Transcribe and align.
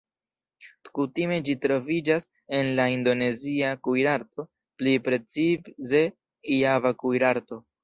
Kutime 0.99 1.35
ĝi 1.49 1.55
troviĝas 1.65 2.25
en 2.61 2.71
la 2.79 2.87
Indonezia 2.95 3.75
kuirarto, 3.89 4.47
pli 4.81 4.97
precize 5.11 6.05
Java 6.59 6.97
kuirarto. 7.07 7.65